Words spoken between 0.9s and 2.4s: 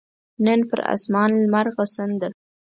اسمان لمرغسن ده